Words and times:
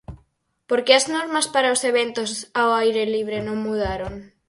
Porque 0.69 0.93
as 0.99 1.05
normas 1.15 1.45
para 1.55 1.73
os 1.75 1.81
eventos 1.91 2.29
ao 2.59 2.69
aire 2.81 3.03
libre 3.15 3.37
non 3.47 3.63
mudaron. 3.65 4.13